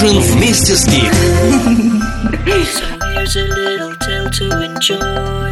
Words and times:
Ужин 0.00 0.20
вместе 0.20 0.76
с 0.76 0.86
Гик. 0.86 1.12
Here's 2.46 3.34
a 3.34 3.48
little 3.48 3.96
tale 3.96 4.30
to 4.30 4.62
enjoy 4.62 5.50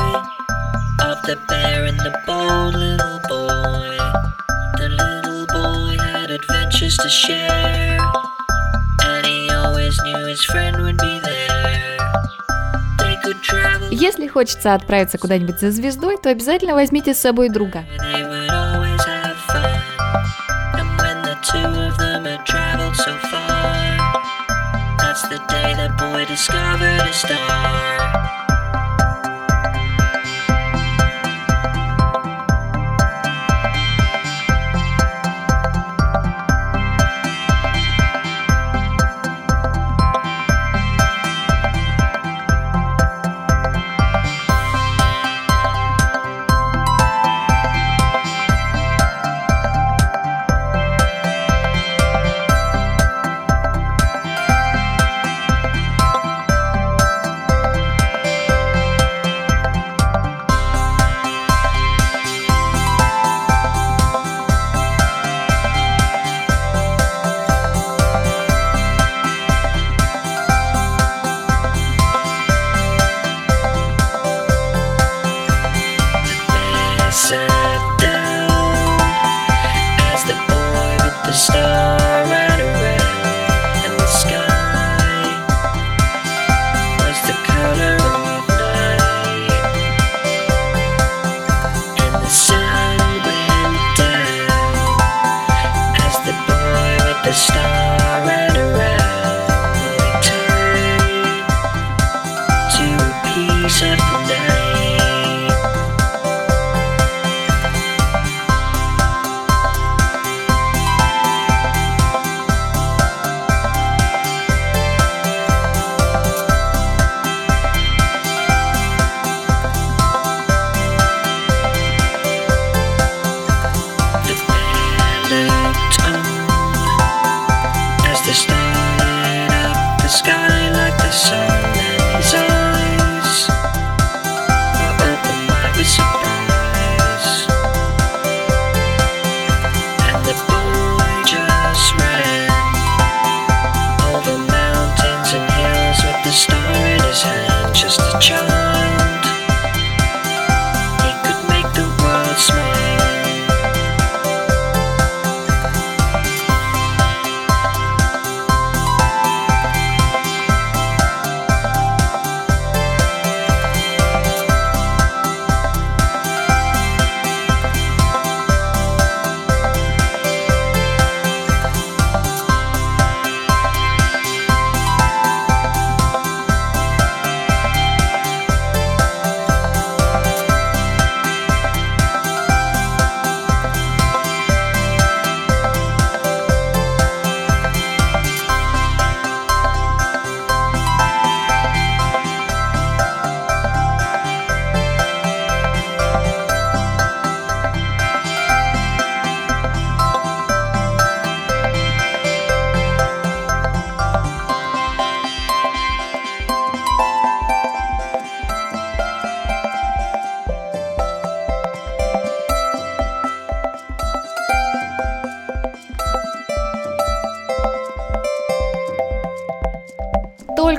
of 1.01 1.21
the 1.27 1.37
bear 1.49 1.87
and 1.87 1.99
the 1.99 2.13
bold 2.29 2.77
little 2.77 3.19
boy. 3.29 3.99
The 4.79 4.88
little 4.88 5.47
boy 5.47 5.97
had 5.99 6.31
adventures 6.31 6.97
to 6.99 7.09
share, 7.09 7.99
and 9.04 9.27
he 9.27 9.51
always 9.51 10.01
knew 10.04 10.27
his 10.27 10.45
friend 10.45 10.76
would 10.81 10.99
be 10.99 11.19
there. 11.24 11.99
They 12.99 13.17
could 13.24 13.42
travel, 13.42 13.88
Если 13.90 14.28
хочется 14.28 14.74
отправиться 14.74 15.19
куда-нибудь 15.19 15.58
за 15.58 15.72
звездой, 15.72 16.19
то 16.23 16.30
обязательно 16.30 16.74
возьмите 16.74 17.15
с 17.15 17.19
собой 17.19 17.48
друга. 17.48 17.84
I 26.16 26.25
discovered 26.25 27.11
a 27.11 27.12
star. 27.12 28.36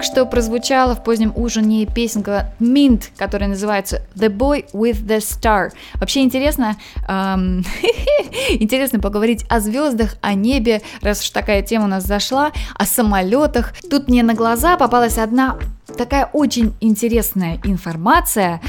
Что 0.07 0.25
прозвучала 0.25 0.95
в 0.95 1.03
позднем 1.03 1.34
ужине 1.35 1.85
песенка 1.85 2.53
Mint, 2.59 3.09
которая 3.18 3.50
называется 3.50 4.01
The 4.16 4.29
Boy 4.29 4.66
with 4.72 5.06
the 5.06 5.18
Star. 5.18 5.72
Вообще 5.95 6.22
интересно, 6.22 6.78
эм, 7.09 7.66
интересно 8.51 9.00
поговорить 9.00 9.46
о 9.50 9.59
звездах, 9.59 10.16
о 10.22 10.34
небе, 10.34 10.81
раз 11.01 11.22
уж 11.22 11.29
такая 11.31 11.62
тема 11.62 11.85
у 11.85 11.90
нас 11.90 12.06
зашла, 12.06 12.53
о 12.75 12.85
самолетах. 12.85 13.73
Тут 13.90 14.07
мне 14.07 14.23
на 14.23 14.34
глаза 14.34 14.78
попалась 14.78 15.17
одна 15.17 15.57
такая 15.97 16.29
очень 16.31 16.73
интересная 16.79 17.59
информация. 17.63 18.62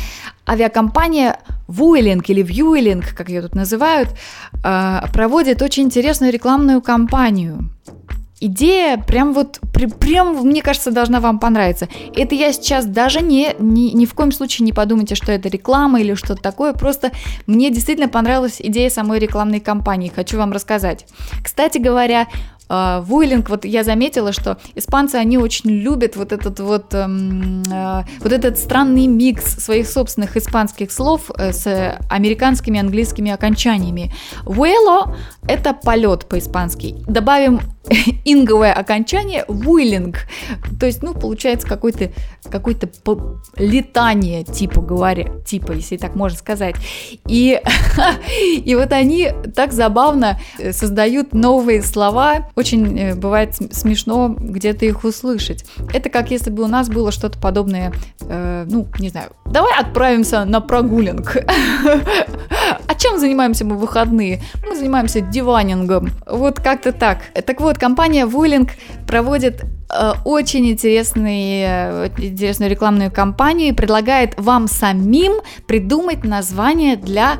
Авиакомпания 0.48 1.38
Vueling 1.69 2.22
или 2.27 2.43
Vueling, 2.43 3.04
как 3.15 3.28
ее 3.28 3.43
тут 3.43 3.54
называют, 3.54 4.09
э, 4.65 5.01
проводит 5.13 5.63
очень 5.63 5.84
интересную 5.84 6.33
рекламную 6.33 6.83
кампанию. 6.83 7.71
Идея 8.41 8.99
прям 8.99 9.33
вот, 9.33 9.59
прям, 9.73 10.37
мне 10.47 10.63
кажется, 10.63 10.91
должна 10.91 11.21
вам 11.21 11.39
понравиться. 11.39 11.89
Это 12.15 12.35
я 12.35 12.53
сейчас 12.53 12.87
даже 12.87 13.21
не, 13.21 13.55
ни, 13.59 13.91
ни 13.91 14.07
в 14.07 14.15
коем 14.15 14.33
случае 14.33 14.65
не 14.65 14.73
подумайте, 14.73 15.15
что 15.15 15.33
это 15.33 15.49
реклама 15.49 16.01
или 16.01 16.15
что-то 16.15 16.41
такое, 16.41 16.73
просто 16.73 17.11
мне 17.47 17.71
действительно 17.71 18.09
понравилась 18.09 18.57
идея 18.61 18.91
самой 18.91 19.19
рекламной 19.19 19.61
кампании, 19.61 20.13
хочу 20.15 20.39
вам 20.39 20.53
рассказать. 20.53 21.07
Кстати 21.43 21.79
говоря, 21.79 22.29
Вуйлинг, 22.69 23.49
вот 23.49 23.65
я 23.65 23.83
заметила, 23.83 24.33
что 24.33 24.59
испанцы, 24.75 25.17
они 25.17 25.39
очень 25.39 25.71
любят 25.71 26.17
вот 26.17 26.33
этот 26.33 26.61
вот, 26.61 26.93
эм, 26.93 27.63
э, 27.63 28.03
вот 28.21 28.31
этот 28.31 28.59
странный 28.59 29.07
микс 29.07 29.65
своих 29.65 29.89
собственных 29.89 30.37
испанских 30.37 30.93
слов 30.93 31.31
э, 31.39 31.53
с 31.53 31.99
американскими 32.11 32.79
английскими 32.79 33.31
окончаниями. 33.31 34.13
Vuelo– 34.45 35.17
это 35.49 35.73
полет 35.73 36.27
по-испански. 36.27 36.97
Добавим 37.07 37.61
инговое 38.25 38.73
окончание 38.73 39.45
willing. 39.49 40.17
То 40.79 40.87
есть, 40.87 41.03
ну, 41.03 41.15
получается 41.15 41.67
какое-то 41.67 42.11
какое 42.51 42.77
летание, 43.57 44.45
типа 44.45 44.81
говоря, 44.81 45.29
типа, 45.45 45.73
если 45.73 45.97
так 45.97 46.15
можно 46.15 46.39
сказать. 46.39 46.77
И, 47.27 47.61
и 48.65 48.75
вот 48.75 48.93
они 48.93 49.31
так 49.55 49.73
забавно 49.73 50.39
э, 50.59 50.73
создают 50.73 51.35
новые 51.35 51.83
слова. 51.83 52.49
Очень 52.57 52.99
э, 52.99 53.15
бывает 53.15 53.55
смешно 53.73 54.35
где-то 54.39 54.85
их 54.87 55.05
услышать. 55.05 55.65
Это 55.93 56.11
как 56.11 56.31
если 56.31 56.51
бы 56.51 56.65
у 56.65 56.69
нас 56.69 56.89
было 56.89 57.13
что-то 57.13 57.39
подобное, 57.39 57.93
э, 58.21 58.67
ну, 58.69 58.87
не 58.99 59.09
знаю, 59.09 59.31
давай 59.47 59.73
отправимся 59.79 60.45
на 60.45 60.61
прогулинг. 60.61 61.37
А 62.86 62.94
чем 62.94 63.18
занимаемся 63.18 63.65
мы 63.65 63.76
в 63.76 63.80
выходные? 63.80 64.42
Мы 64.66 64.76
занимаемся 64.76 65.20
диванингом. 65.20 66.10
Вот 66.26 66.60
как-то 66.60 66.92
так. 66.92 67.18
Так 67.47 67.60
вот, 67.60 67.78
компания 67.78 68.26
Vueling 68.26 68.70
проводит 69.06 69.62
э, 69.62 70.12
очень 70.24 70.68
интересные, 70.70 72.10
интересную 72.18 72.70
рекламную 72.70 73.10
кампанию 73.10 73.68
и 73.68 73.72
предлагает 73.72 74.34
вам 74.38 74.68
самим 74.68 75.41
придумать 75.66 76.24
название 76.24 76.97
для 76.97 77.38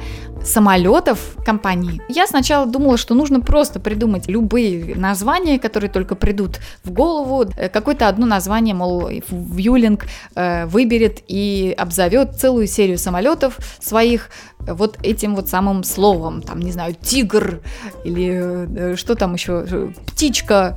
самолетов 0.49 1.37
компании. 1.45 2.01
Я 2.09 2.27
сначала 2.27 2.67
думала, 2.67 2.97
что 2.97 3.15
нужно 3.15 3.41
просто 3.41 3.81
придумать 3.81 4.29
любые 4.29 4.95
названия, 4.97 5.59
которые 5.59 5.91
только 5.91 6.15
придут 6.15 6.59
в 6.85 6.93
голову. 6.93 7.51
Э, 7.57 7.69
какое-то 7.69 8.09
одно 8.09 8.27
название, 8.27 8.75
мол, 8.75 9.09
Вьюлинг 9.09 10.07
э, 10.35 10.67
выберет 10.67 11.23
и 11.29 11.75
обзовет 11.77 12.37
целую 12.37 12.67
серию 12.67 12.99
самолетов 12.99 13.59
своих 13.81 14.31
вот 14.59 14.99
этим 15.03 15.35
вот 15.35 15.49
самым 15.49 15.85
словом, 15.85 16.43
там, 16.43 16.61
не 16.61 16.73
знаю, 16.73 16.95
тигр 16.95 17.61
или 18.05 18.93
э, 18.93 18.97
что 18.97 19.15
там 19.15 19.35
еще, 19.35 19.93
птичка, 20.07 20.77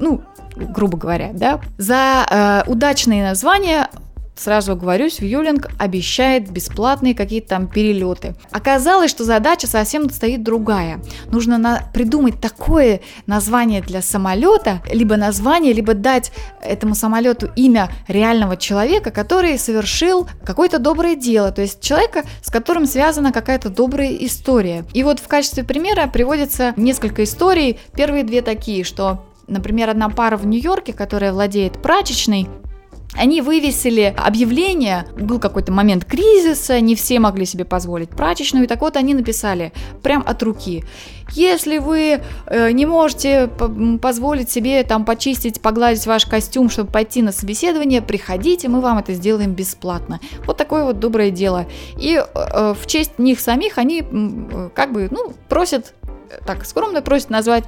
ну, 0.00 0.22
грубо 0.56 0.96
говоря, 0.96 1.30
да. 1.32 1.60
За 1.78 2.26
э, 2.66 2.70
удачные 2.70 3.22
названия 3.22 3.88
Сразу 4.36 4.72
оговорюсь, 4.72 5.18
Вьюлинг 5.18 5.68
обещает 5.78 6.50
бесплатные 6.50 7.14
какие-то 7.14 7.48
там 7.48 7.68
перелеты. 7.68 8.34
Оказалось, 8.50 9.10
что 9.10 9.24
задача 9.24 9.66
совсем 9.66 10.10
стоит 10.10 10.42
другая. 10.42 11.00
Нужно 11.30 11.56
на- 11.56 11.88
придумать 11.94 12.38
такое 12.38 13.00
название 13.26 13.80
для 13.80 14.02
самолета, 14.02 14.82
либо 14.92 15.16
название, 15.16 15.72
либо 15.72 15.94
дать 15.94 16.32
этому 16.62 16.94
самолету 16.94 17.48
имя 17.56 17.90
реального 18.08 18.58
человека, 18.58 19.10
который 19.10 19.58
совершил 19.58 20.28
какое-то 20.44 20.78
доброе 20.78 21.16
дело, 21.16 21.50
то 21.50 21.62
есть 21.62 21.80
человека, 21.80 22.24
с 22.42 22.50
которым 22.50 22.86
связана 22.86 23.32
какая-то 23.32 23.70
добрая 23.70 24.14
история. 24.20 24.84
И 24.92 25.02
вот 25.02 25.18
в 25.18 25.28
качестве 25.28 25.64
примера 25.64 26.08
приводится 26.08 26.74
несколько 26.76 27.24
историй. 27.24 27.80
Первые 27.94 28.22
две 28.22 28.42
такие, 28.42 28.84
что 28.84 29.24
Например, 29.48 29.90
одна 29.90 30.08
пара 30.08 30.36
в 30.36 30.44
Нью-Йорке, 30.44 30.92
которая 30.92 31.32
владеет 31.32 31.80
прачечной, 31.80 32.48
они 33.16 33.40
вывесили 33.40 34.14
объявление, 34.16 35.06
был 35.18 35.38
какой-то 35.38 35.72
момент 35.72 36.04
кризиса, 36.04 36.80
не 36.80 36.94
все 36.94 37.18
могли 37.18 37.46
себе 37.46 37.64
позволить 37.64 38.10
прачечную, 38.10 38.64
и 38.64 38.68
так 38.68 38.80
вот 38.80 38.96
они 38.96 39.14
написали 39.14 39.72
прям 40.02 40.22
от 40.26 40.42
руки. 40.42 40.84
Если 41.32 41.78
вы 41.78 42.20
э, 42.46 42.70
не 42.70 42.86
можете 42.86 43.48
позволить 44.00 44.48
себе 44.50 44.82
там 44.84 45.04
почистить, 45.04 45.60
погладить 45.60 46.06
ваш 46.06 46.24
костюм, 46.24 46.70
чтобы 46.70 46.90
пойти 46.90 47.20
на 47.20 47.32
собеседование, 47.32 48.00
приходите, 48.00 48.68
мы 48.68 48.80
вам 48.80 48.98
это 48.98 49.12
сделаем 49.12 49.52
бесплатно. 49.52 50.20
Вот 50.46 50.56
такое 50.56 50.84
вот 50.84 51.00
доброе 51.00 51.30
дело. 51.30 51.66
И 51.98 52.16
э, 52.22 52.74
в 52.74 52.86
честь 52.86 53.18
них 53.18 53.40
самих 53.40 53.78
они 53.78 54.02
э, 54.02 54.70
как 54.74 54.92
бы, 54.92 55.08
ну, 55.10 55.32
просят, 55.48 55.94
так 56.46 56.64
скромно 56.64 57.02
просят 57.02 57.30
назвать 57.30 57.64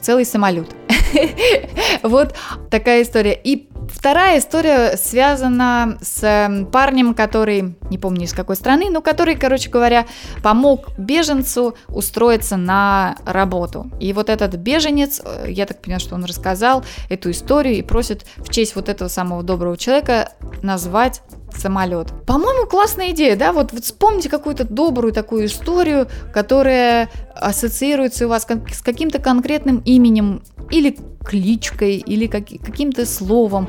целый 0.00 0.24
самолет. 0.24 0.74
Вот 2.02 2.34
такая 2.70 3.02
история. 3.02 3.32
И 3.32 3.67
Вторая 3.90 4.38
история 4.38 4.96
связана 4.96 5.98
с 6.02 6.22
эм, 6.22 6.66
парнем, 6.66 7.14
который, 7.14 7.76
не 7.90 7.98
помню 7.98 8.24
из 8.24 8.32
какой 8.32 8.56
страны, 8.56 8.90
но 8.90 9.00
который, 9.00 9.34
короче 9.34 9.70
говоря, 9.70 10.06
помог 10.42 10.90
беженцу 10.98 11.74
устроиться 11.88 12.56
на 12.56 13.16
работу. 13.24 13.90
И 13.98 14.12
вот 14.12 14.28
этот 14.28 14.54
беженец, 14.56 15.20
э, 15.24 15.46
я 15.48 15.66
так 15.66 15.82
понимаю, 15.82 16.00
что 16.00 16.14
он 16.14 16.24
рассказал 16.24 16.84
эту 17.08 17.30
историю 17.30 17.76
и 17.76 17.82
просит 17.82 18.24
в 18.36 18.50
честь 18.50 18.76
вот 18.76 18.88
этого 18.88 19.08
самого 19.08 19.42
доброго 19.42 19.76
человека 19.76 20.32
назвать 20.62 21.22
самолет. 21.56 22.08
По-моему, 22.26 22.66
классная 22.66 23.10
идея, 23.10 23.36
да? 23.36 23.52
Вот, 23.52 23.72
вот 23.72 23.84
вспомните 23.84 24.28
какую-то 24.28 24.64
добрую 24.64 25.12
такую 25.12 25.46
историю, 25.46 26.08
которая 26.32 27.10
ассоциируется 27.34 28.26
у 28.26 28.28
вас 28.28 28.46
с 28.72 28.82
каким-то 28.82 29.18
конкретным 29.18 29.82
именем 29.84 30.42
или 30.70 30.96
кличкой, 31.24 31.96
или 31.96 32.26
как, 32.26 32.46
каким-то 32.46 33.06
словом. 33.06 33.68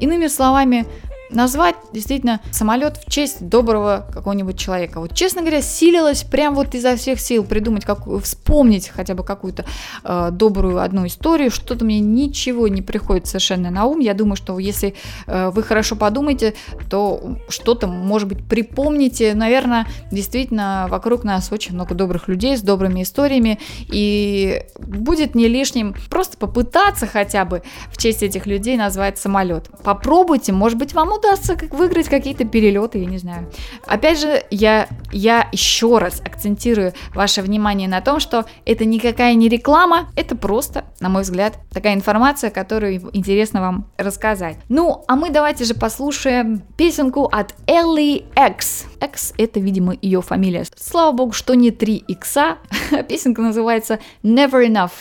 Иными 0.00 0.26
словами, 0.26 0.86
назвать 1.34 1.76
действительно 1.92 2.40
самолет 2.50 2.98
в 2.98 3.10
честь 3.10 3.46
доброго 3.48 4.06
какого-нибудь 4.12 4.58
человека. 4.58 5.00
Вот, 5.00 5.14
честно 5.14 5.40
говоря, 5.40 5.62
силилась 5.62 6.22
прям 6.22 6.54
вот 6.54 6.74
изо 6.74 6.96
всех 6.96 7.20
сил 7.20 7.44
придумать, 7.44 7.84
как, 7.84 8.06
вспомнить 8.22 8.88
хотя 8.88 9.14
бы 9.14 9.24
какую-то 9.24 9.64
э, 10.04 10.28
добрую 10.32 10.78
одну 10.80 11.06
историю. 11.06 11.50
Что-то 11.50 11.84
мне 11.84 12.00
ничего 12.00 12.68
не 12.68 12.82
приходит 12.82 13.26
совершенно 13.26 13.70
на 13.70 13.84
ум. 13.84 13.98
Я 13.98 14.14
думаю, 14.14 14.36
что 14.36 14.58
если 14.58 14.94
э, 15.26 15.50
вы 15.50 15.62
хорошо 15.62 15.96
подумаете, 15.96 16.54
то 16.88 17.38
что-то, 17.48 17.86
может 17.86 18.28
быть, 18.28 18.44
припомните. 18.46 19.34
Наверное, 19.34 19.86
действительно, 20.10 20.86
вокруг 20.88 21.24
нас 21.24 21.50
очень 21.52 21.74
много 21.74 21.94
добрых 21.94 22.28
людей 22.28 22.56
с 22.56 22.62
добрыми 22.62 23.02
историями. 23.02 23.58
И 23.88 24.62
будет 24.78 25.34
не 25.34 25.48
лишним 25.48 25.94
просто 26.08 26.36
попытаться 26.36 27.06
хотя 27.06 27.44
бы 27.44 27.62
в 27.90 27.98
честь 27.98 28.22
этих 28.22 28.46
людей 28.46 28.76
назвать 28.76 29.18
самолет. 29.18 29.68
Попробуйте, 29.82 30.52
может 30.52 30.78
быть, 30.78 30.94
вам 30.94 31.12
удастся 31.12 31.23
как 31.56 31.74
выиграть 31.74 32.08
какие-то 32.08 32.44
перелеты, 32.44 32.98
я 32.98 33.06
не 33.06 33.18
знаю. 33.18 33.50
Опять 33.86 34.20
же, 34.20 34.42
я, 34.50 34.88
я 35.12 35.48
еще 35.52 35.98
раз 35.98 36.20
акцентирую 36.20 36.92
ваше 37.14 37.42
внимание 37.42 37.88
на 37.88 38.00
том, 38.00 38.20
что 38.20 38.44
это 38.64 38.84
никакая 38.84 39.34
не 39.34 39.48
реклама, 39.48 40.08
это 40.16 40.36
просто, 40.36 40.84
на 41.00 41.08
мой 41.08 41.22
взгляд, 41.22 41.58
такая 41.72 41.94
информация, 41.94 42.50
которую 42.50 43.10
интересно 43.12 43.60
вам 43.60 43.90
рассказать. 43.96 44.58
Ну, 44.68 45.04
а 45.06 45.16
мы 45.16 45.30
давайте 45.30 45.64
же 45.64 45.74
послушаем 45.74 46.62
песенку 46.76 47.24
от 47.24 47.54
Элли 47.66 48.24
X. 48.36 48.86
X 49.02 49.34
это, 49.38 49.60
видимо, 49.60 49.94
ее 50.00 50.22
фамилия. 50.22 50.64
Слава 50.76 51.12
богу, 51.12 51.32
что 51.32 51.54
не 51.54 51.70
3 51.70 52.04
икса. 52.08 52.58
Песенка 53.08 53.42
называется 53.42 53.98
Never 54.22 54.66
Enough. 54.66 54.92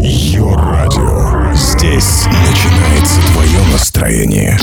Йо-радио. 0.00 1.21
Здесь 1.82 2.26
начинается 2.26 3.20
твое 3.32 3.60
настроение. 3.72 4.56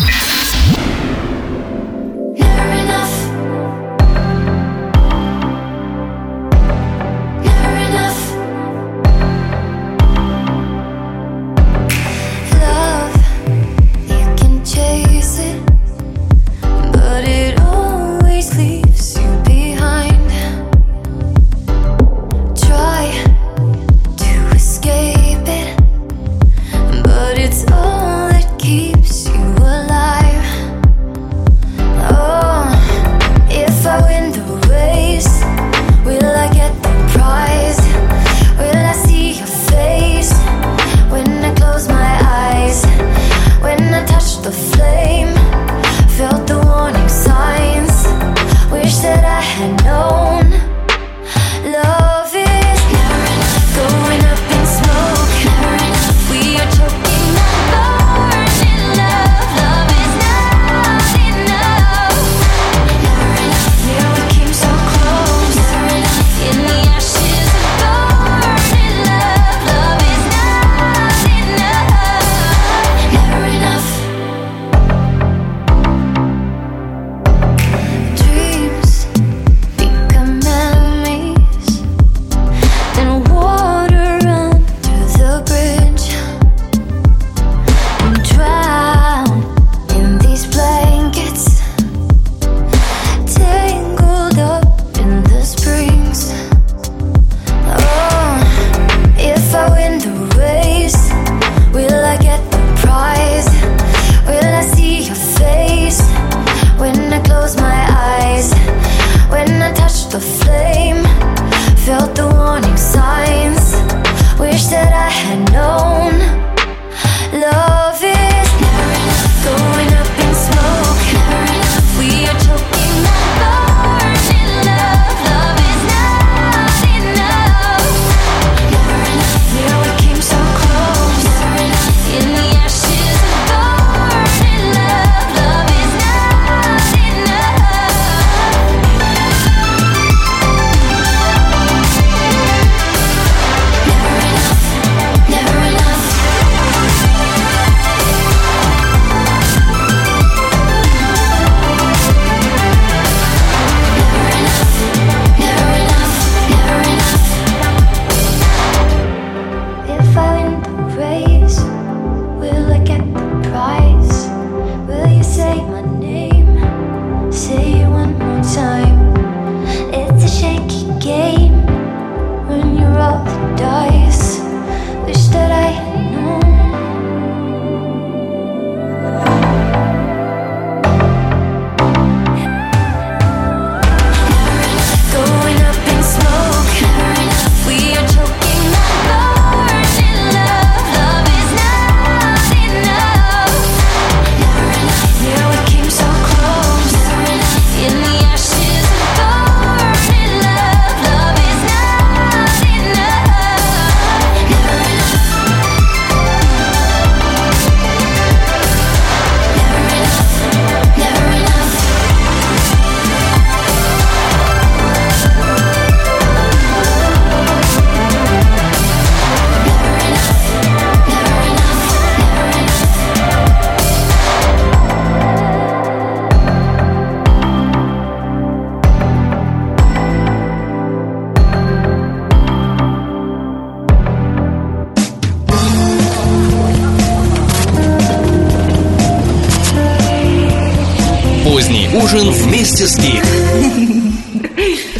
Гик. 242.79 243.23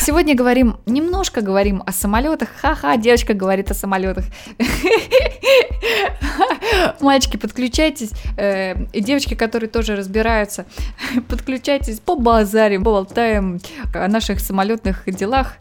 Сегодня 0.01 0.35
говорим, 0.35 0.77
немножко 0.85 1.39
говорим 1.41 1.81
о 1.85 1.91
самолетах. 1.93 2.49
Ха-ха, 2.61 2.97
девочка 2.97 3.33
говорит 3.33 3.71
о 3.71 3.73
самолетах. 3.73 4.25
Мальчики, 6.99 7.37
подключайтесь. 7.37 8.11
э, 8.37 8.75
И 8.91 9.01
девочки, 9.01 9.33
которые 9.33 9.69
тоже 9.69 9.95
разбираются, 9.95 10.65
подключайтесь 11.29 11.99
по 11.99 12.15
базарим, 12.15 12.83
поболтаем 12.83 13.59
о 13.93 14.07
наших 14.09 14.39
самолетных 14.41 15.03
делах. 15.07 15.53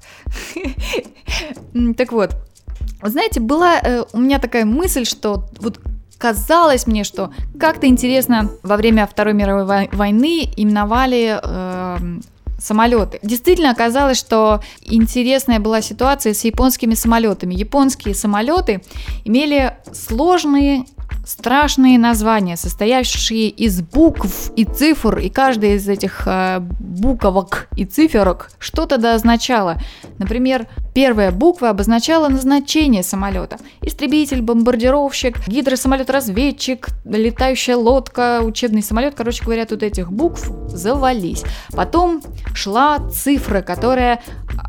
Так 1.97 2.11
вот, 2.13 2.35
знаете, 3.03 3.39
была 3.41 3.79
э, 3.81 4.03
у 4.13 4.19
меня 4.19 4.39
такая 4.41 4.65
мысль, 4.65 5.05
что 5.05 5.45
вот 5.61 5.81
казалось 6.19 6.89
мне, 6.89 7.05
что 7.05 7.31
как-то 7.61 7.87
интересно 7.87 8.51
во 8.65 8.77
время 8.77 9.07
Второй 9.07 9.35
мировой 9.35 9.65
вой- 9.65 9.89
войны 9.93 10.49
именовали 10.57 11.39
эм, 11.41 11.68
самолеты. 12.59 13.21
Действительно 13.23 13.71
оказалось, 13.71 14.19
что 14.19 14.61
интересная 14.83 15.61
была 15.61 15.81
ситуация 15.81 16.35
с 16.35 16.45
японскими 16.45 16.95
самолетами. 16.95 17.55
Японские 17.55 18.15
самолеты 18.15 18.83
имели 19.25 19.77
сложные 19.93 20.85
страшные 21.29 21.99
названия, 21.99 22.57
состоящие 22.57 23.51
из 23.51 23.83
букв 23.83 24.51
и 24.57 24.65
цифр, 24.65 25.19
и 25.19 25.29
каждая 25.29 25.75
из 25.75 25.87
этих 25.87 26.23
э, 26.25 26.61
буквок 26.61 27.69
и 27.77 27.85
циферок 27.85 28.51
что-то 28.59 28.97
да. 28.97 29.19
Например, 30.19 30.67
первая 30.95 31.31
буква 31.31 31.69
обозначала 31.69 32.29
назначение 32.29 33.03
самолета. 33.03 33.59
Истребитель, 33.83 34.41
бомбардировщик, 34.41 35.47
гидросамолет-разведчик, 35.47 36.89
летающая 37.05 37.77
лодка, 37.77 38.41
учебный 38.43 38.83
самолет. 38.83 39.15
Короче 39.15 39.45
говоря, 39.45 39.67
тут 39.67 39.83
этих 39.83 40.11
букв 40.11 40.51
завались. 40.69 41.45
Потом 41.73 42.23
шла 42.55 42.99
цифра, 43.11 43.61
которая 43.61 44.23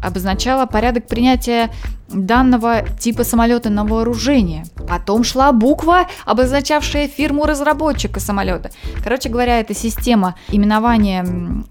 обозначала 0.03 0.65
порядок 0.65 1.07
принятия 1.07 1.69
данного 2.09 2.83
типа 2.99 3.23
самолета 3.23 3.69
на 3.69 3.85
вооружение. 3.85 4.65
Потом 4.87 5.23
шла 5.23 5.51
буква, 5.51 6.07
обозначавшая 6.49 7.07
фирму 7.07 7.45
разработчика 7.45 8.19
самолета. 8.19 8.71
Короче 9.03 9.29
говоря, 9.29 9.59
эта 9.59 9.75
система 9.75 10.35
именования 10.49 11.23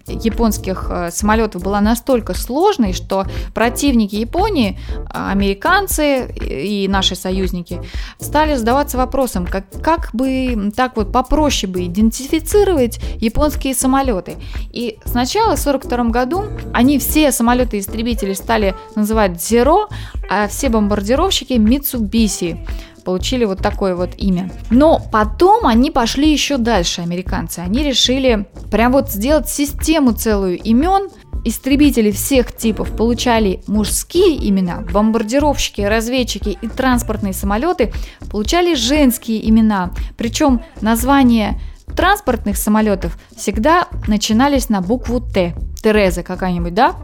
японских 0.07 0.87
э, 0.89 1.11
самолетов 1.11 1.61
была 1.61 1.81
настолько 1.81 2.33
сложной, 2.33 2.93
что 2.93 3.25
противники 3.53 4.15
Японии, 4.15 4.79
а, 5.09 5.31
американцы 5.31 6.27
и 6.33 6.87
наши 6.87 7.15
союзники, 7.15 7.81
стали 8.19 8.55
задаваться 8.55 8.97
вопросом, 8.97 9.45
как, 9.45 9.65
как 9.83 10.11
бы 10.13 10.71
так 10.75 10.95
вот 10.95 11.11
попроще 11.11 11.71
бы 11.71 11.85
идентифицировать 11.85 12.99
японские 13.17 13.75
самолеты. 13.75 14.37
И 14.71 14.97
сначала 15.03 15.55
в 15.55 15.61
1942 15.61 16.03
году 16.05 16.43
они 16.73 16.99
все 16.99 17.31
самолеты-истребители 17.31 18.33
стали 18.33 18.75
называть 18.95 19.31
Zero, 19.31 19.87
а 20.29 20.47
все 20.47 20.69
бомбардировщики 20.69 21.53
Mitsubishi 21.53 22.57
получили 23.09 23.43
вот 23.43 23.57
такое 23.57 23.95
вот 23.95 24.11
имя. 24.17 24.51
Но 24.69 25.01
потом 25.11 25.65
они 25.65 25.89
пошли 25.89 26.31
еще 26.31 26.57
дальше, 26.57 27.01
американцы. 27.01 27.57
Они 27.57 27.83
решили 27.83 28.45
прям 28.69 28.91
вот 28.91 29.09
сделать 29.09 29.49
систему 29.49 30.11
целую 30.11 30.59
имен. 30.59 31.09
Истребители 31.43 32.11
всех 32.11 32.55
типов 32.55 32.95
получали 32.95 33.63
мужские 33.65 34.47
имена, 34.47 34.83
бомбардировщики, 34.93 35.81
разведчики 35.81 36.55
и 36.61 36.67
транспортные 36.67 37.33
самолеты 37.33 37.91
получали 38.29 38.75
женские 38.75 39.49
имена. 39.49 39.89
Причем 40.15 40.61
названия 40.81 41.59
транспортных 41.95 42.57
самолетов 42.57 43.17
всегда 43.35 43.87
начинались 44.07 44.69
на 44.69 44.81
букву 44.81 45.19
Т. 45.19 45.55
Тереза 45.81 46.21
какая-нибудь, 46.21 46.75
да? 46.75 46.95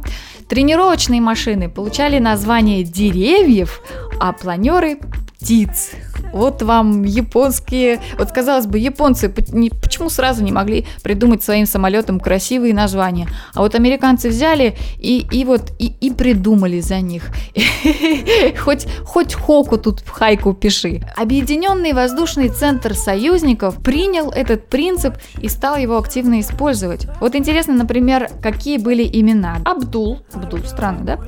Тренировочные 0.48 1.22
машины 1.22 1.68
получали 1.68 2.20
название 2.20 2.84
деревьев, 2.84 3.82
а 4.20 4.34
планеры 4.34 5.00
птиц. 5.46 5.92
Вот 6.34 6.64
вам 6.64 7.04
японские... 7.04 8.00
Вот, 8.18 8.32
казалось 8.32 8.66
бы, 8.66 8.80
японцы 8.80 9.30
почему 9.30 10.10
сразу 10.10 10.44
не 10.44 10.52
могли 10.52 10.88
придумать 11.04 11.44
своим 11.44 11.68
самолетам 11.68 12.20
красивые 12.20 12.74
названия? 12.74 13.28
А 13.54 13.62
вот 13.62 13.76
американцы 13.76 14.30
взяли 14.30 14.76
и, 14.98 15.26
и 15.32 15.46
вот 15.46 15.72
и, 15.78 15.94
и 16.02 16.12
придумали 16.12 16.80
за 16.80 17.00
них. 17.00 17.30
Хоть, 18.60 18.88
хоть 19.06 19.36
хоку 19.36 19.78
тут 19.78 20.00
в 20.00 20.10
хайку 20.10 20.54
пиши. 20.54 21.02
Объединенный 21.16 21.94
воздушный 21.94 22.50
центр 22.50 22.96
союзников 22.96 23.84
принял 23.84 24.32
этот 24.32 24.68
принцип 24.68 25.14
и 25.40 25.48
стал 25.48 25.78
его 25.78 25.98
активно 25.98 26.40
использовать. 26.40 27.06
Вот 27.22 27.36
интересно, 27.36 27.76
например, 27.76 28.30
какие 28.42 28.80
были 28.80 29.04
имена. 29.04 29.58
Абдул, 29.64 30.22
Абдул, 30.34 30.62
странно, 30.66 31.06
да? 31.06 31.20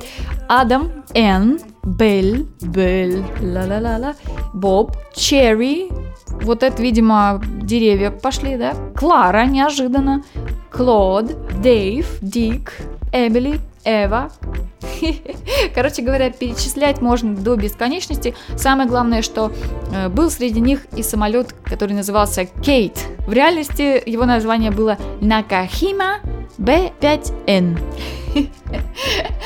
Адам, 0.48 1.04
Н, 1.14 1.60
Бель, 1.84 2.46
Бель, 2.60 3.24
ла-ла-ла-ла, 3.40 4.14
Боб, 4.52 4.96
Черри, 5.14 5.88
вот 6.42 6.62
это, 6.62 6.82
видимо, 6.82 7.40
деревья 7.62 8.10
пошли, 8.10 8.56
да? 8.56 8.74
Клара, 8.96 9.46
неожиданно, 9.46 10.22
Клод, 10.70 11.36
Дэйв, 11.60 12.18
Дик, 12.20 12.74
Эмили, 13.12 13.60
Эва. 13.84 14.30
Короче 15.74 16.02
говоря, 16.02 16.30
перечислять 16.30 17.00
можно 17.00 17.34
до 17.34 17.56
бесконечности. 17.56 18.34
Самое 18.56 18.88
главное, 18.88 19.22
что 19.22 19.52
э, 19.92 20.08
был 20.08 20.30
среди 20.30 20.60
них 20.60 20.86
и 20.96 21.02
самолет, 21.02 21.54
который 21.64 21.94
назывался 21.94 22.44
Кейт. 22.44 22.98
В 23.26 23.32
реальности 23.32 24.02
его 24.08 24.24
название 24.24 24.70
было 24.70 24.98
Накахима 25.20 26.20
B5N. 26.58 27.78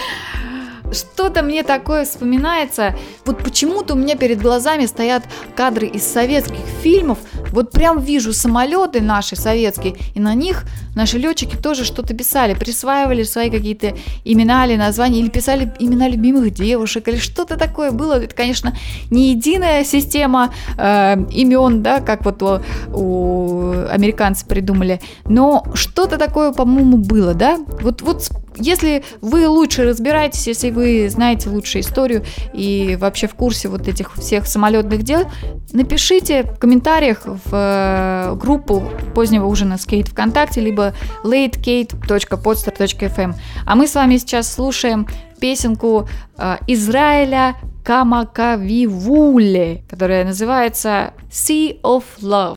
Что-то 0.92 1.42
мне 1.42 1.62
такое 1.62 2.04
вспоминается. 2.04 2.94
Вот 3.24 3.42
почему-то 3.42 3.94
у 3.94 3.96
меня 3.96 4.16
перед 4.16 4.40
глазами 4.40 4.86
стоят 4.86 5.24
кадры 5.56 5.86
из 5.86 6.06
советских 6.06 6.64
фильмов. 6.82 7.18
Вот 7.50 7.70
прям 7.70 8.00
вижу 8.00 8.32
самолеты 8.32 9.00
наши 9.00 9.36
советские, 9.36 9.96
и 10.14 10.20
на 10.20 10.34
них 10.34 10.64
наши 10.94 11.18
летчики 11.18 11.56
тоже 11.56 11.84
что-то 11.84 12.14
писали, 12.14 12.54
присваивали 12.54 13.22
свои 13.22 13.50
какие-то 13.50 13.94
имена 14.24 14.66
или 14.66 14.76
названия, 14.76 15.20
или 15.20 15.28
писали 15.28 15.72
имена 15.78 16.08
любимых 16.08 16.52
девушек, 16.52 17.08
или 17.08 17.16
что-то 17.16 17.56
такое 17.56 17.90
было. 17.90 18.22
Это, 18.22 18.34
конечно, 18.34 18.76
не 19.10 19.32
единая 19.32 19.84
система 19.84 20.52
э, 20.78 21.16
имен, 21.30 21.82
да, 21.82 22.00
как 22.00 22.24
вот 22.24 22.42
у, 22.42 22.60
у 22.92 23.72
американцев 23.90 24.48
придумали, 24.48 25.00
но 25.26 25.64
что-то 25.74 26.18
такое, 26.18 26.52
по-моему, 26.52 26.96
было, 26.96 27.34
да? 27.34 27.58
Вот, 27.80 28.02
вот 28.02 28.30
если 28.56 29.04
вы 29.20 29.48
лучше 29.48 29.84
разбираетесь, 29.84 30.46
если 30.46 30.70
вы 30.70 31.08
знаете 31.08 31.48
лучше 31.48 31.80
историю 31.80 32.24
и 32.52 32.96
вообще 33.00 33.26
в 33.26 33.34
курсе 33.34 33.68
вот 33.68 33.88
этих 33.88 34.14
всех 34.14 34.46
самолетных 34.46 35.02
дел, 35.02 35.24
напишите 35.72 36.44
в 36.44 36.58
комментариях 36.58 37.22
в 37.24 37.50
э, 37.52 38.34
группу 38.36 38.84
позднего 39.14 39.46
ужина 39.46 39.78
с 39.78 39.86
Кейт 39.86 40.08
ВКонтакте, 40.08 40.60
либо 40.60 40.92
latecate.podster.fm. 41.24 43.34
А 43.66 43.74
мы 43.74 43.86
с 43.86 43.94
вами 43.94 44.18
сейчас 44.18 44.52
слушаем 44.52 45.08
песенку 45.40 46.06
э, 46.36 46.58
Израиля 46.68 47.56
Камакавивуле, 47.84 49.84
которая 49.88 50.24
называется 50.24 51.14
Sea 51.30 51.80
of 51.82 52.04
Love. 52.20 52.56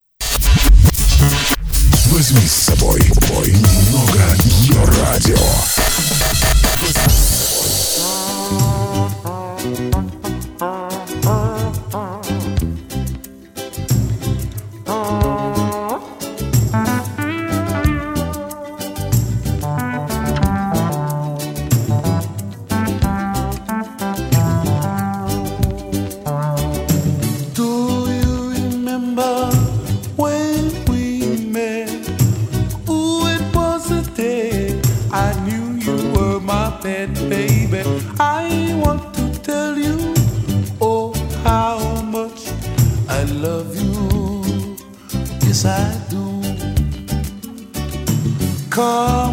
Возьми 2.11 2.41
с 2.41 2.51
собой 2.51 2.99
бой 3.27 3.51
немного 3.51 4.19
ее 4.61 4.83
радио. 5.01 5.84
Love 43.45 43.75
you. 43.75 44.75
Yes, 45.45 45.65
I 45.65 45.85
do. 46.09 46.25
Come 48.69 49.24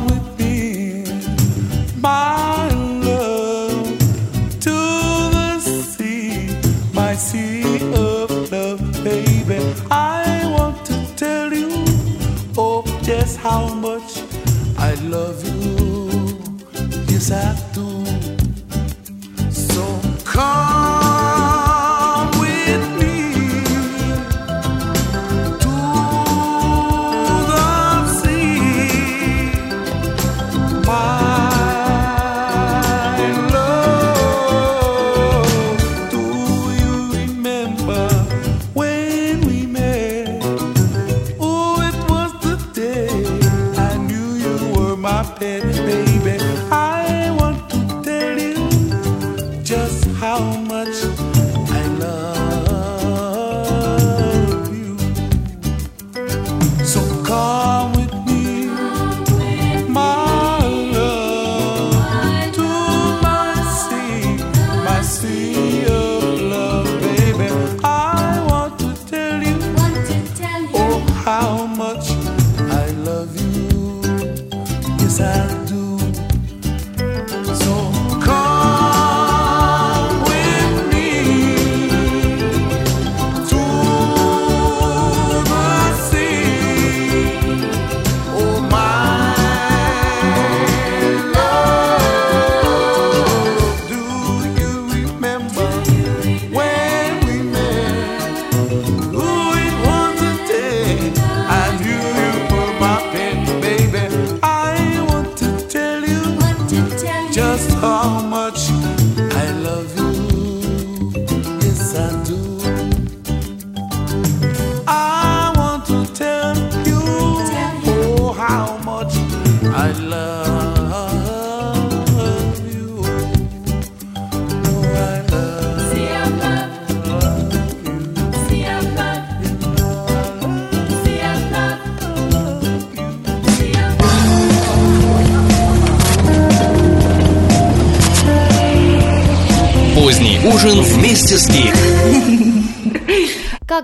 it, 45.42 45.62
baby. 45.84 46.11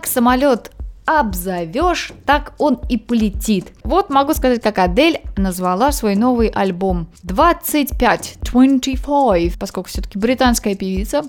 Самолет 0.09 0.73
обзовешь, 1.09 2.12
так 2.27 2.53
он 2.59 2.81
и 2.88 2.99
полетит. 2.99 3.68
Вот 3.83 4.11
могу 4.11 4.35
сказать, 4.35 4.61
как 4.61 4.79
Адель 4.79 5.21
назвала 5.37 5.90
свой 5.90 6.16
новый 6.16 6.49
альбом 6.49 7.09
25, 7.23 8.38
25, 8.42 9.59
поскольку 9.59 9.88
все-таки 9.88 10.18
британская 10.18 10.75
певица 10.75 11.23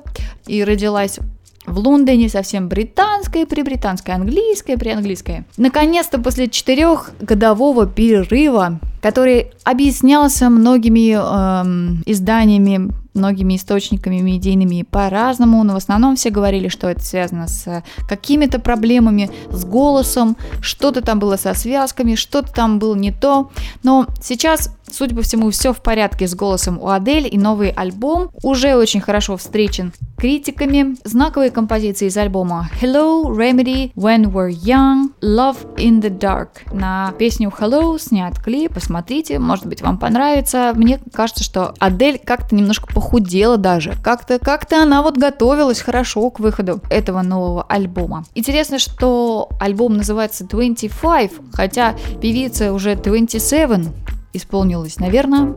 и 0.48 0.64
родилась 0.64 1.20
в 1.66 1.78
Лондоне 1.78 2.30
совсем 2.30 2.68
британская, 2.68 3.46
при 3.46 3.62
британская, 3.62 4.14
английская, 4.14 4.78
при 4.78 4.90
английская. 4.90 5.46
Наконец-то 5.56 6.20
после 6.20 6.50
четырехгодового 6.50 7.86
перерыва, 7.86 8.80
который 9.02 9.52
объяснялся 9.64 10.50
многими 10.50 11.14
эм, 11.14 12.04
изданиями, 12.06 12.92
многими 13.14 13.56
источниками 13.56 14.22
медийными 14.22 14.84
по-разному, 14.90 15.64
но 15.64 15.74
в 15.74 15.78
основном 15.78 16.16
все 16.16 16.30
говорили, 16.30 16.68
что 16.68 16.90
это 16.90 17.02
связано 17.02 17.48
с 17.48 17.84
какими-то 18.08 18.60
проблемами 18.60 19.30
с 19.52 19.66
голосом, 19.66 20.38
что-то 20.62 21.02
там 21.02 21.20
было 21.20 21.36
со 21.36 21.54
связками, 21.54 22.16
что-то 22.16 22.52
там 22.54 22.80
было 22.80 22.96
не 22.96 23.12
то. 23.12 23.52
Но 23.84 24.08
сейчас 24.22 24.76
Судя 24.92 25.16
по 25.16 25.22
всему, 25.22 25.50
все 25.52 25.74
в 25.74 25.82
порядке 25.82 26.28
с 26.28 26.36
голосом 26.36 26.80
у 26.80 26.90
Адель, 26.90 27.28
и 27.32 27.38
новый 27.38 27.70
альбом 27.70 28.30
уже 28.44 28.76
очень 28.76 29.02
хорошо 29.02 29.38
встречен 29.38 29.94
критиками. 30.18 30.96
Знаковые 31.04 31.52
композиции 31.52 32.08
из 32.08 32.18
альбома 32.18 32.70
Hello, 32.82 33.24
Remedy, 33.26 33.94
When 33.94 34.26
We're 34.26 34.50
Young, 34.50 35.12
Love 35.22 35.76
in 35.78 36.02
the 36.02 36.10
Dark. 36.10 36.74
На 36.74 37.14
песню 37.18 37.54
Hello 37.58 37.98
снят 38.00 38.38
клип, 38.38 38.74
посмотрите, 38.74 39.40
может 39.40 39.66
быть 39.66 39.82
вам 39.82 39.98
понравится. 39.98 40.74
Мне 40.76 41.00
кажется, 41.14 41.44
что 41.44 41.74
Адель 41.80 42.20
как-то 42.20 42.56
немножко 42.56 42.94
похудела 42.94 43.58
даже, 43.58 43.96
как-то 44.04 44.40
как-то 44.40 44.82
она 44.82 45.02
вот 45.02 45.18
готовилась 45.18 45.80
хорошо 45.80 46.30
к 46.30 46.40
выходу 46.40 46.82
этого 46.90 47.22
нового 47.22 47.64
альбома. 47.64 48.26
Интересно, 48.36 48.80
что 48.80 49.50
альбом 49.60 49.98
называется 49.98 50.44
25, 50.46 51.32
хотя 51.54 51.96
певица 52.22 52.74
уже 52.74 52.96
27 52.96 53.88
исполнилась, 54.34 55.00
наверное, 55.00 55.56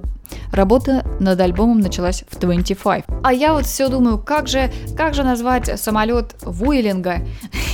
Работа 0.50 1.04
над 1.18 1.40
альбомом 1.40 1.80
началась 1.80 2.24
в 2.30 2.38
25. 2.38 3.04
А 3.22 3.32
я 3.32 3.52
вот 3.52 3.66
все 3.66 3.88
думаю, 3.88 4.18
как 4.18 4.48
же, 4.48 4.70
как 4.96 5.14
же 5.14 5.22
назвать 5.22 5.80
самолет 5.80 6.34
Вуйлинга? 6.42 7.20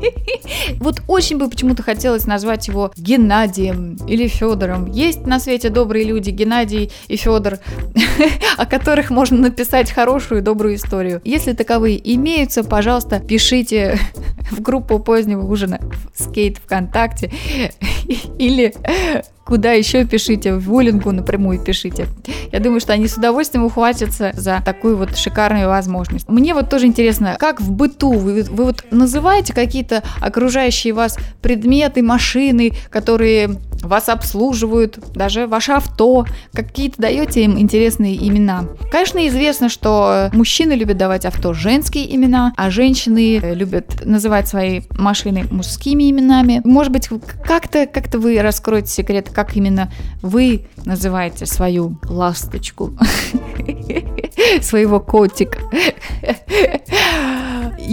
Вот 0.79 1.01
очень 1.07 1.37
бы 1.37 1.49
почему-то 1.49 1.81
хотелось 1.83 2.25
назвать 2.25 2.67
его 2.67 2.91
Геннадием 2.97 3.97
или 4.07 4.27
Федором. 4.27 4.85
Есть 4.85 5.25
на 5.25 5.39
свете 5.39 5.69
добрые 5.69 6.05
люди, 6.05 6.29
Геннадий 6.29 6.91
и 7.07 7.15
Федор, 7.15 7.59
о 8.57 8.65
которых 8.65 9.09
можно 9.09 9.37
написать 9.37 9.91
хорошую 9.91 10.41
и 10.41 10.43
добрую 10.43 10.75
историю. 10.75 11.21
Если 11.23 11.53
таковые 11.53 11.99
имеются, 12.15 12.63
пожалуйста, 12.63 13.19
пишите 13.19 13.97
в 14.51 14.61
группу 14.61 14.99
позднего 14.99 15.45
ужина 15.45 15.79
в 16.13 16.21
скейт 16.23 16.57
ВКонтакте 16.57 17.31
или 18.37 18.73
куда 19.51 19.73
еще 19.73 20.05
пишите, 20.05 20.53
в 20.53 20.61
Вулингу 20.61 21.11
напрямую 21.11 21.59
пишите. 21.59 22.07
Я 22.53 22.61
думаю, 22.61 22.79
что 22.79 22.93
они 22.93 23.09
с 23.09 23.17
удовольствием 23.17 23.65
ухватятся 23.65 24.31
за 24.33 24.61
такую 24.63 24.95
вот 24.95 25.17
шикарную 25.17 25.67
возможность. 25.67 26.29
Мне 26.29 26.53
вот 26.53 26.69
тоже 26.69 26.85
интересно, 26.85 27.35
как 27.37 27.59
в 27.59 27.69
быту 27.69 28.13
вы, 28.13 28.43
вы 28.43 28.63
вот 28.63 28.85
называете 28.91 29.51
какие-то 29.51 30.03
окружающие 30.21 30.93
вас 30.93 31.17
предметы, 31.41 32.01
машины, 32.01 32.71
которые 32.89 33.57
вас 33.81 34.09
обслуживают, 34.09 34.99
даже 35.13 35.47
ваше 35.47 35.73
авто, 35.73 36.25
какие-то 36.53 37.01
даете 37.01 37.43
им 37.43 37.59
интересные 37.59 38.15
имена. 38.15 38.65
Конечно, 38.91 39.27
известно, 39.27 39.69
что 39.69 40.29
мужчины 40.33 40.73
любят 40.73 40.97
давать 40.97 41.25
авто 41.25 41.53
женские 41.53 42.13
имена, 42.15 42.53
а 42.57 42.69
женщины 42.69 43.39
любят 43.39 44.05
называть 44.05 44.47
свои 44.47 44.81
машины 44.97 45.45
мужскими 45.49 46.09
именами. 46.09 46.61
Может 46.63 46.91
быть, 46.91 47.09
как-то 47.43 47.85
как 47.87 48.13
вы 48.15 48.41
раскроете 48.41 48.89
секрет, 48.89 49.29
как 49.29 49.55
именно 49.55 49.91
вы 50.21 50.67
называете 50.85 51.45
свою 51.45 51.97
ласточку, 52.07 52.93
своего 54.61 54.99
котика. 54.99 55.59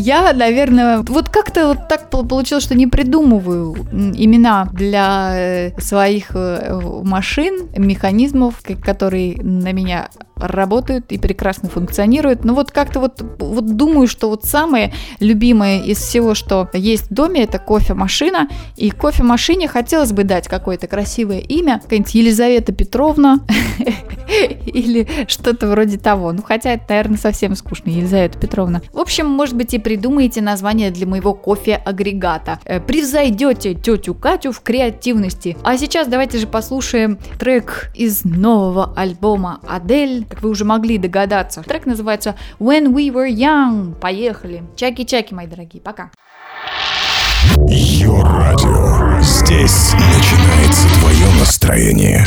Я, 0.01 0.33
наверное, 0.33 0.99
вот 1.01 1.29
как-то 1.29 1.67
вот 1.67 1.89
так 1.89 2.09
пол- 2.09 2.25
получилось, 2.25 2.63
что 2.63 2.77
не 2.77 2.87
придумываю 2.87 3.75
имена 3.93 4.69
для 4.73 5.33
э, 5.35 5.81
своих 5.81 6.31
э, 6.35 6.81
машин, 7.03 7.69
механизмов, 7.77 8.63
которые 8.81 9.43
на 9.43 9.73
меня 9.73 10.09
работают 10.41 11.11
и 11.11 11.19
прекрасно 11.19 11.69
функционируют. 11.69 12.45
Но 12.45 12.55
вот 12.55 12.71
как-то 12.71 13.01
вот, 13.01 13.23
вот 13.39 13.77
думаю, 13.77 14.07
что 14.07 14.29
вот 14.29 14.45
самое 14.45 14.93
любимое 15.21 15.81
из 15.81 15.99
всего, 15.99 16.35
что 16.35 16.69
есть 16.73 17.11
в 17.11 17.15
доме, 17.15 17.45
это 17.45 17.59
кофемашина. 17.59 18.49
И 18.77 18.91
кофемашине 18.91 19.69
хотелось 19.69 20.13
бы 20.13 20.25
дать 20.25 20.49
какое-то 20.49 20.87
красивое 20.87 21.41
имя, 21.41 21.81
какая-нибудь 21.83 22.15
Елизавета 22.15 22.73
Петровна 22.73 23.41
или 24.67 25.09
что-то 25.27 25.69
вроде 25.69 25.99
того. 25.99 26.33
Ну, 26.33 26.43
хотя 26.43 26.75
это, 26.75 26.85
наверное, 26.91 27.19
совсем 27.19 27.55
скучно, 27.57 27.91
Елизавета 27.91 28.39
Петровна. 28.39 28.83
В 28.93 28.99
общем, 28.99 29.27
может 29.27 29.57
быть, 29.57 29.75
и 29.75 29.79
придумаете 29.88 30.42
название 30.42 30.90
для 30.90 31.07
моего 31.07 31.33
кофе-агрегата. 31.33 32.61
Э, 32.66 32.79
Превзойдете 32.79 33.72
тетю 33.72 34.14
Катю 34.14 34.53
в 34.53 34.61
креативности. 34.61 35.57
А 35.64 35.79
сейчас 35.79 36.09
давайте 36.09 36.37
же 36.37 36.46
послушаем 36.46 37.18
трек 37.38 37.90
из 37.94 38.22
нового 38.22 38.92
альбома 38.94 39.61
Адель. 39.66 40.27
Как 40.29 40.42
вы 40.42 40.51
уже 40.51 40.66
могли 40.66 40.98
догадаться. 40.98 41.62
Трек 41.62 41.87
называется 41.87 42.35
When 42.61 42.92
We 42.92 43.09
Were 43.11 43.31
Young. 43.31 43.98
Поехали. 43.98 44.62
Чаки-чаки, 44.77 45.33
мои 45.33 45.46
дорогие. 45.46 45.81
Пока. 45.81 46.11
Йо-радио. 47.66 49.22
Здесь 49.22 49.94
начинается 49.94 50.87
твое 51.01 51.40
настроение. 51.40 52.27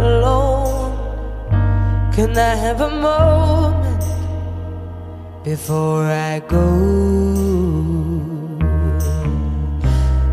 alone, 0.00 0.92
can 2.12 2.36
I 2.36 2.54
have 2.54 2.80
a 2.80 2.90
moment 2.90 4.04
before 5.44 6.04
I 6.04 6.40
go? 6.40 6.66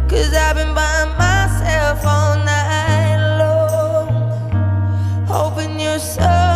Cause 0.10 0.34
I've 0.34 0.56
been 0.56 0.74
by 0.74 1.06
myself 1.18 2.06
all 2.06 2.36
night 2.38 3.38
long, 3.40 4.10
hoping 5.28 5.80
you're 5.80 6.00
someone 6.00 6.47